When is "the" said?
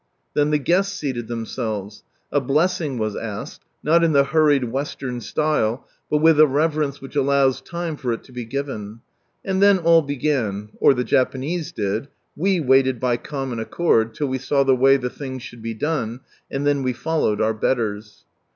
0.49-0.57, 4.13-4.23, 10.95-11.03, 14.63-14.75, 14.97-15.11